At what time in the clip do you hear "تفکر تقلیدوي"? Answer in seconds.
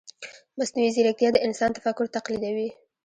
1.77-2.69